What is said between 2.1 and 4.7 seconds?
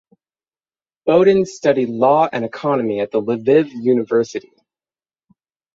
and economy at the Lviv University.